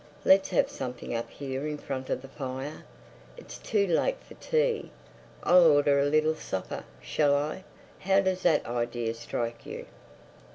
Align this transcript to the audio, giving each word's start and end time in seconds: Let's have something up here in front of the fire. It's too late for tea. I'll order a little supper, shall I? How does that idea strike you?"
Let's 0.25 0.49
have 0.49 0.67
something 0.67 1.13
up 1.13 1.29
here 1.29 1.67
in 1.67 1.77
front 1.77 2.09
of 2.09 2.23
the 2.23 2.27
fire. 2.27 2.85
It's 3.37 3.59
too 3.59 3.85
late 3.85 4.17
for 4.27 4.33
tea. 4.33 4.89
I'll 5.43 5.67
order 5.67 5.99
a 5.99 6.05
little 6.09 6.33
supper, 6.33 6.85
shall 7.03 7.35
I? 7.35 7.63
How 7.99 8.19
does 8.21 8.41
that 8.41 8.65
idea 8.65 9.13
strike 9.13 9.63
you?" 9.63 9.85